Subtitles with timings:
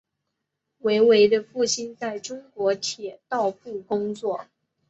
[0.79, 4.47] 韦唯的父亲在中国铁道部工作。